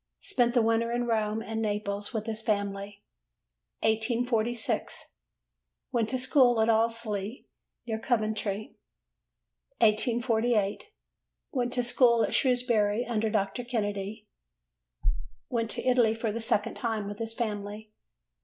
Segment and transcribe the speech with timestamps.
[0.21, 3.03] Spent the winter in Rome and Naples with his family.
[3.81, 5.13] 1846.
[5.91, 7.45] Went to school at Allesley,
[7.85, 8.77] near Coventry.
[9.77, 10.89] 1848.
[11.51, 13.63] Went to school at Shrewsbury under Dr.
[13.63, 14.27] Kennedy.
[15.49, 17.91] Went to Italy for the second time with his family.